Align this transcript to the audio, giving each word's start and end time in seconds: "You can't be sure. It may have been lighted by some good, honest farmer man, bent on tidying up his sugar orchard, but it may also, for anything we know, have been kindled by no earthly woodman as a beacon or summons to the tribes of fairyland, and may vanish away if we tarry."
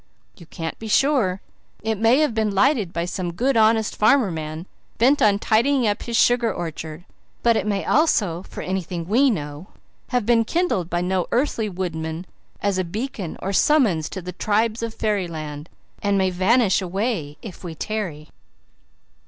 "You 0.35 0.47
can't 0.47 0.79
be 0.79 0.87
sure. 0.87 1.41
It 1.83 1.99
may 1.99 2.17
have 2.21 2.33
been 2.33 2.55
lighted 2.55 2.91
by 2.91 3.05
some 3.05 3.33
good, 3.33 3.55
honest 3.55 3.95
farmer 3.95 4.31
man, 4.31 4.65
bent 4.97 5.21
on 5.21 5.37
tidying 5.37 5.85
up 5.85 6.01
his 6.01 6.17
sugar 6.17 6.51
orchard, 6.51 7.05
but 7.43 7.55
it 7.55 7.67
may 7.67 7.85
also, 7.85 8.41
for 8.41 8.61
anything 8.61 9.07
we 9.07 9.29
know, 9.29 9.67
have 10.07 10.25
been 10.25 10.43
kindled 10.43 10.89
by 10.89 11.01
no 11.01 11.27
earthly 11.31 11.69
woodman 11.69 12.25
as 12.63 12.79
a 12.79 12.83
beacon 12.83 13.37
or 13.43 13.53
summons 13.53 14.09
to 14.09 14.23
the 14.23 14.33
tribes 14.33 14.81
of 14.81 14.95
fairyland, 14.95 15.69
and 16.01 16.17
may 16.17 16.31
vanish 16.31 16.81
away 16.81 17.37
if 17.43 17.63
we 17.63 17.75
tarry." 17.75 18.31